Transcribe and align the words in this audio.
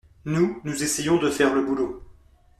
Nous, 0.25 0.59
nous 0.63 0.81
essayons 0.81 1.17
de 1.19 1.29
faire 1.29 1.53
le 1.53 1.61
boulot. 1.63 2.01